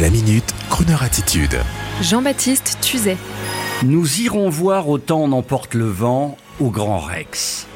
La 0.00 0.08
minute, 0.08 0.54
Kroneur 0.70 1.02
attitude. 1.02 1.58
Jean-Baptiste 2.00 2.78
Tuzet. 2.80 3.18
Nous 3.82 4.22
irons 4.22 4.48
voir 4.48 4.88
autant 4.88 5.20
on 5.20 5.32
emporte 5.32 5.74
le 5.74 5.84
vent 5.84 6.38
au 6.58 6.70
Grand 6.70 7.00
Rex. 7.00 7.66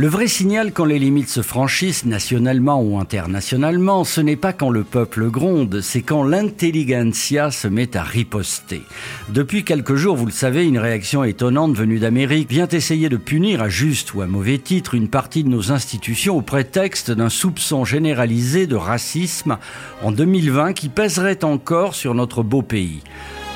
Le 0.00 0.08
vrai 0.08 0.28
signal 0.28 0.72
quand 0.72 0.86
les 0.86 0.98
limites 0.98 1.28
se 1.28 1.42
franchissent 1.42 2.06
nationalement 2.06 2.80
ou 2.80 2.98
internationalement, 2.98 4.04
ce 4.04 4.22
n'est 4.22 4.34
pas 4.34 4.54
quand 4.54 4.70
le 4.70 4.82
peuple 4.82 5.28
gronde, 5.28 5.82
c'est 5.82 6.00
quand 6.00 6.24
l'intelligentsia 6.24 7.50
se 7.50 7.68
met 7.68 7.94
à 7.98 8.02
riposter. 8.02 8.80
Depuis 9.28 9.62
quelques 9.62 9.96
jours, 9.96 10.16
vous 10.16 10.24
le 10.24 10.32
savez, 10.32 10.64
une 10.64 10.78
réaction 10.78 11.22
étonnante 11.22 11.76
venue 11.76 11.98
d'Amérique 11.98 12.48
vient 12.48 12.66
essayer 12.66 13.10
de 13.10 13.18
punir 13.18 13.60
à 13.60 13.68
juste 13.68 14.14
ou 14.14 14.22
à 14.22 14.26
mauvais 14.26 14.56
titre 14.56 14.94
une 14.94 15.08
partie 15.08 15.44
de 15.44 15.50
nos 15.50 15.70
institutions 15.70 16.34
au 16.34 16.40
prétexte 16.40 17.10
d'un 17.10 17.28
soupçon 17.28 17.84
généralisé 17.84 18.66
de 18.66 18.76
racisme 18.76 19.58
en 20.02 20.12
2020 20.12 20.72
qui 20.72 20.88
pèserait 20.88 21.44
encore 21.44 21.94
sur 21.94 22.14
notre 22.14 22.42
beau 22.42 22.62
pays. 22.62 23.02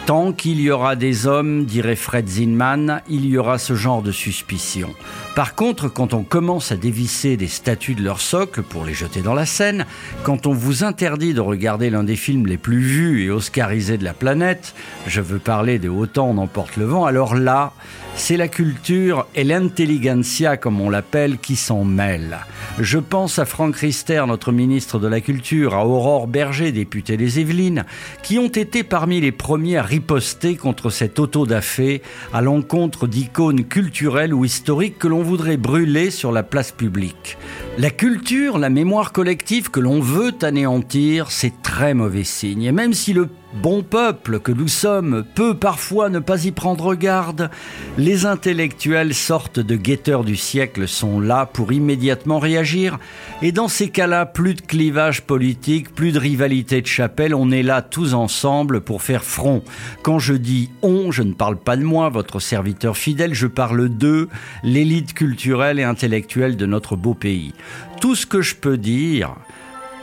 Tant 0.06 0.32
qu'il 0.32 0.60
y 0.60 0.70
aura 0.70 0.96
des 0.96 1.26
hommes, 1.26 1.64
dirait 1.64 1.96
Fred 1.96 2.28
Zinman, 2.28 3.00
il 3.08 3.24
y 3.24 3.38
aura 3.38 3.56
ce 3.56 3.74
genre 3.74 4.02
de 4.02 4.12
suspicion. 4.12 4.90
Par 5.34 5.54
contre, 5.54 5.88
quand 5.88 6.12
on 6.12 6.24
commence 6.24 6.72
à 6.72 6.76
dévisser 6.76 7.38
des 7.38 7.48
statues 7.48 7.94
de 7.94 8.04
leur 8.04 8.20
socle 8.20 8.62
pour 8.62 8.84
les 8.84 8.92
jeter 8.92 9.22
dans 9.22 9.32
la 9.32 9.46
Seine, 9.46 9.86
quand 10.22 10.46
on 10.46 10.52
vous 10.52 10.84
interdit 10.84 11.32
de 11.32 11.40
regarder 11.40 11.88
l'un 11.88 12.04
des 12.04 12.16
films 12.16 12.46
les 12.46 12.58
plus 12.58 12.80
vus 12.80 13.24
et 13.24 13.30
oscarisés 13.30 13.96
de 13.96 14.04
la 14.04 14.12
planète, 14.12 14.74
je 15.06 15.22
veux 15.22 15.38
parler 15.38 15.78
de 15.78 15.88
Autant 15.88 16.28
on 16.28 16.36
emporte 16.36 16.76
le 16.76 16.84
vent, 16.84 17.06
alors 17.06 17.34
là, 17.34 17.72
c'est 18.16 18.36
la 18.36 18.48
culture 18.48 19.26
et 19.34 19.42
l'intelligentsia, 19.42 20.56
comme 20.56 20.80
on 20.80 20.90
l'appelle, 20.90 21.38
qui 21.38 21.56
s'en 21.56 21.84
mêlent. 21.84 22.38
Je 22.78 22.98
pense 22.98 23.38
à 23.38 23.44
Franck 23.44 23.76
Rister, 23.76 24.22
notre 24.26 24.52
ministre 24.52 24.98
de 24.98 25.08
la 25.08 25.20
Culture, 25.20 25.74
à 25.74 25.86
Aurore 25.86 26.28
Berger, 26.28 26.72
députée 26.72 27.16
des 27.16 27.40
Yvelines, 27.40 27.84
qui 28.22 28.38
ont 28.38 28.48
été 28.48 28.84
parmi 28.84 29.20
les 29.20 29.32
premiers 29.32 29.78
riposter 29.94 30.56
contre 30.56 30.90
cette 30.90 31.20
auto-da-fé 31.20 32.02
à 32.32 32.42
l'encontre 32.42 33.06
d'icônes 33.06 33.64
culturelles 33.64 34.34
ou 34.34 34.44
historiques 34.44 34.98
que 34.98 35.06
l'on 35.06 35.22
voudrait 35.22 35.56
brûler 35.56 36.10
sur 36.10 36.32
la 36.32 36.42
place 36.42 36.72
publique. 36.72 37.38
La 37.78 37.90
culture, 37.90 38.58
la 38.58 38.70
mémoire 38.70 39.12
collective 39.12 39.70
que 39.70 39.78
l'on 39.78 40.00
veut 40.00 40.32
anéantir, 40.42 41.30
c'est 41.30 41.62
très 41.62 41.94
mauvais 41.94 42.24
signe. 42.24 42.64
Et 42.64 42.72
même 42.72 42.92
si 42.92 43.12
le 43.12 43.28
bon 43.54 43.82
peuple 43.82 44.40
que 44.40 44.52
nous 44.52 44.68
sommes 44.68 45.24
peut 45.34 45.54
parfois 45.54 46.10
ne 46.10 46.18
pas 46.18 46.44
y 46.44 46.50
prendre 46.50 46.94
garde, 46.94 47.50
les 47.96 48.26
intellectuels 48.26 49.14
sortent 49.14 49.60
de 49.60 49.76
guetteurs 49.76 50.24
du 50.24 50.36
siècle 50.36 50.88
sont 50.88 51.20
là 51.20 51.46
pour 51.46 51.72
immédiatement 51.72 52.38
réagir. 52.38 52.98
Et 53.42 53.52
dans 53.52 53.68
ces 53.68 53.88
cas-là, 53.88 54.26
plus 54.26 54.54
de 54.54 54.60
clivage 54.60 55.22
politique, 55.22 55.94
plus 55.94 56.12
de 56.12 56.18
rivalité 56.18 56.82
de 56.82 56.86
chapelle, 56.86 57.34
on 57.34 57.50
est 57.50 57.62
là 57.62 57.82
tous 57.82 58.14
ensemble 58.14 58.80
pour 58.80 59.02
faire 59.02 59.24
front. 59.24 59.62
Quand 60.02 60.18
je 60.18 60.34
dis 60.34 60.70
on, 60.82 61.10
je 61.10 61.22
ne 61.22 61.32
parle 61.32 61.56
pas 61.56 61.76
de 61.76 61.84
moi, 61.84 62.08
votre 62.08 62.40
serviteur 62.40 62.96
fidèle, 62.96 63.34
je 63.34 63.46
parle 63.46 63.88
d'eux, 63.88 64.28
l'élite 64.62 65.14
culturelle 65.14 65.78
et 65.78 65.84
intellectuelle 65.84 66.56
de 66.56 66.66
notre 66.66 66.96
beau 66.96 67.14
pays. 67.14 67.52
Tout 68.00 68.14
ce 68.14 68.26
que 68.26 68.42
je 68.42 68.54
peux 68.54 68.76
dire, 68.76 69.34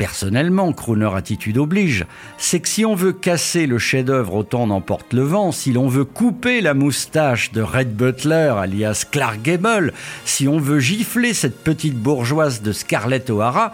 personnellement, 0.01 0.73
Crooner 0.73 1.11
attitude 1.15 1.59
oblige, 1.59 2.07
c'est 2.39 2.59
que 2.59 2.67
si 2.67 2.85
on 2.85 2.95
veut 2.95 3.13
casser 3.13 3.67
le 3.67 3.77
chef-d'œuvre 3.77 4.33
autant 4.33 4.65
n'emporte 4.65 5.13
le 5.13 5.21
vent, 5.21 5.51
si 5.51 5.73
l'on 5.73 5.87
veut 5.87 6.05
couper 6.05 6.59
la 6.59 6.73
moustache 6.73 7.51
de 7.51 7.61
Red 7.61 7.95
Butler, 7.95 8.55
alias 8.57 9.05
Clark 9.11 9.43
Gable, 9.43 9.93
si 10.25 10.47
on 10.47 10.57
veut 10.57 10.79
gifler 10.79 11.35
cette 11.35 11.63
petite 11.63 11.93
bourgeoise 11.93 12.63
de 12.63 12.71
Scarlett 12.71 13.29
O'Hara, 13.29 13.73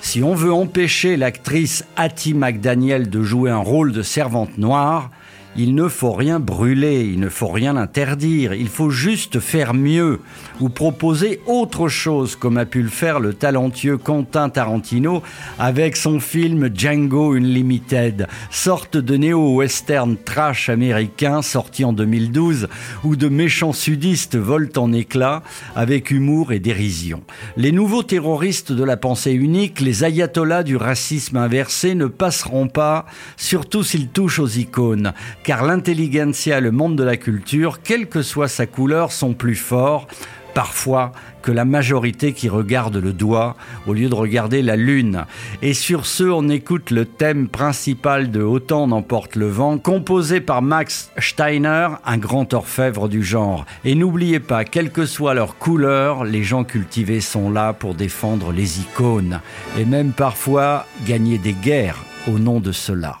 si 0.00 0.20
on 0.24 0.34
veut 0.34 0.52
empêcher 0.52 1.16
l'actrice 1.16 1.84
Hattie 1.94 2.34
McDaniel 2.34 3.08
de 3.08 3.22
jouer 3.22 3.52
un 3.52 3.58
rôle 3.58 3.92
de 3.92 4.02
servante 4.02 4.58
noire, 4.58 5.12
il 5.56 5.74
ne 5.74 5.88
faut 5.88 6.12
rien 6.12 6.40
brûler, 6.40 7.02
il 7.02 7.20
ne 7.20 7.28
faut 7.28 7.48
rien 7.48 7.76
interdire, 7.76 8.54
il 8.54 8.68
faut 8.68 8.90
juste 8.90 9.40
faire 9.40 9.74
mieux 9.74 10.20
ou 10.60 10.68
proposer 10.68 11.40
autre 11.46 11.88
chose 11.88 12.36
comme 12.36 12.58
a 12.58 12.66
pu 12.66 12.82
le 12.82 12.88
faire 12.88 13.20
le 13.20 13.34
talentueux 13.34 13.96
Quentin 13.96 14.48
Tarantino 14.50 15.22
avec 15.58 15.96
son 15.96 16.20
film 16.20 16.70
Django 16.74 17.34
Unlimited, 17.34 18.28
sorte 18.50 18.96
de 18.96 19.16
néo-western 19.16 20.16
trash 20.16 20.68
américain 20.68 21.42
sorti 21.42 21.84
en 21.84 21.92
2012 21.92 22.68
où 23.04 23.16
de 23.16 23.28
méchants 23.28 23.72
sudistes 23.72 24.36
volent 24.36 24.68
en 24.76 24.92
éclats 24.92 25.42
avec 25.74 26.10
humour 26.10 26.52
et 26.52 26.60
dérision. 26.60 27.22
Les 27.56 27.72
nouveaux 27.72 28.02
terroristes 28.02 28.72
de 28.72 28.84
la 28.84 28.96
pensée 28.96 29.32
unique, 29.32 29.80
les 29.80 30.04
ayatollahs 30.04 30.62
du 30.62 30.76
racisme 30.76 31.36
inversé 31.36 31.94
ne 31.94 32.06
passeront 32.06 32.68
pas, 32.68 33.06
surtout 33.36 33.82
s'ils 33.82 34.08
touchent 34.08 34.38
aux 34.38 34.48
icônes 34.48 35.12
car 35.48 35.64
l'intelligentsia 35.64 36.60
le 36.60 36.70
monde 36.70 36.94
de 36.94 37.02
la 37.02 37.16
culture, 37.16 37.80
quelle 37.80 38.06
que 38.06 38.20
soit 38.20 38.48
sa 38.48 38.66
couleur, 38.66 39.12
sont 39.12 39.32
plus 39.32 39.54
forts 39.54 40.06
parfois 40.52 41.10
que 41.40 41.50
la 41.50 41.64
majorité 41.64 42.34
qui 42.34 42.50
regarde 42.50 42.98
le 42.98 43.14
doigt 43.14 43.56
au 43.86 43.94
lieu 43.94 44.10
de 44.10 44.14
regarder 44.14 44.60
la 44.60 44.76
lune. 44.76 45.24
Et 45.62 45.72
sur 45.72 46.04
ce, 46.04 46.24
on 46.24 46.50
écoute 46.50 46.90
le 46.90 47.06
thème 47.06 47.48
principal 47.48 48.30
de 48.30 48.42
Autant 48.42 48.88
n'emporte 48.88 49.36
le 49.36 49.48
vent, 49.48 49.78
composé 49.78 50.42
par 50.42 50.60
Max 50.60 51.10
Steiner, 51.16 51.88
un 52.04 52.18
grand 52.18 52.52
orfèvre 52.52 53.08
du 53.08 53.24
genre. 53.24 53.64
Et 53.86 53.94
n'oubliez 53.94 54.40
pas, 54.40 54.66
quelle 54.66 54.90
que 54.90 55.06
soit 55.06 55.32
leur 55.32 55.56
couleur, 55.56 56.24
les 56.24 56.42
gens 56.42 56.64
cultivés 56.64 57.22
sont 57.22 57.50
là 57.50 57.72
pour 57.72 57.94
défendre 57.94 58.52
les 58.52 58.80
icônes 58.80 59.40
et 59.78 59.86
même 59.86 60.12
parfois 60.12 60.84
gagner 61.06 61.38
des 61.38 61.54
guerres 61.54 62.04
au 62.26 62.38
nom 62.38 62.60
de 62.60 62.72
cela. 62.72 63.20